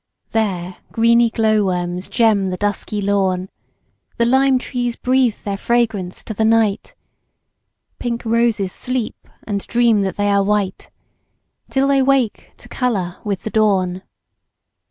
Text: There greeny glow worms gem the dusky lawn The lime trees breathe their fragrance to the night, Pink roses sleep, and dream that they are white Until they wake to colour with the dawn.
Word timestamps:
There 0.31 0.77
greeny 0.91 1.29
glow 1.29 1.63
worms 1.63 2.09
gem 2.09 2.49
the 2.49 2.57
dusky 2.57 3.03
lawn 3.03 3.49
The 4.17 4.25
lime 4.25 4.57
trees 4.57 4.95
breathe 4.95 5.37
their 5.43 5.57
fragrance 5.59 6.23
to 6.23 6.33
the 6.33 6.43
night, 6.43 6.95
Pink 7.99 8.25
roses 8.25 8.71
sleep, 8.71 9.27
and 9.43 9.61
dream 9.67 10.01
that 10.01 10.17
they 10.17 10.31
are 10.31 10.41
white 10.41 10.89
Until 11.67 11.87
they 11.89 12.01
wake 12.01 12.53
to 12.57 12.67
colour 12.67 13.19
with 13.23 13.43
the 13.43 13.51
dawn. 13.51 14.01